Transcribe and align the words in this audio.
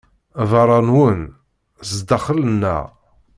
Beṛṛa 0.49 0.79
nnwen, 0.85 1.21
zdaxel 1.89 2.37
nneɣ. 2.47 2.85